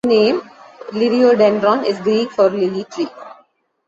[0.03, 0.41] The name
[0.93, 3.07] "Liriodendron" is Greek for "lily tree".